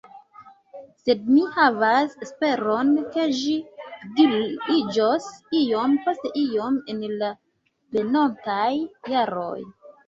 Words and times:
Sed 1.01 1.27
mi 1.33 1.41
havas 1.57 2.15
esperon, 2.27 2.89
ke 3.17 3.27
ĝi 3.41 3.53
vigliĝos 4.17 5.31
iom 5.63 5.97
post 6.09 6.29
iom 6.47 6.83
en 6.97 7.07
la 7.23 7.33
venontaj 7.99 8.69
jaroj. 9.17 9.59